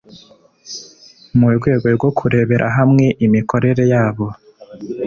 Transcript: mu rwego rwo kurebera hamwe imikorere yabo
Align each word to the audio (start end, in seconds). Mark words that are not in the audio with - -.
mu 1.39 1.47
rwego 1.55 1.87
rwo 1.97 2.09
kurebera 2.17 2.67
hamwe 2.77 3.05
imikorere 3.25 3.83
yabo 3.93 4.27